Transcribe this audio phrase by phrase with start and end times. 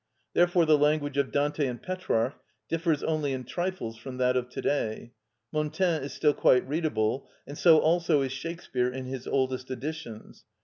[0.33, 2.33] Therefore the language of Dante and Petrarch
[2.67, 5.11] differs only in trifles from that of to day;
[5.51, 10.43] Montaigne is still quite readable, and so also is Shakspeare in his oldest editions.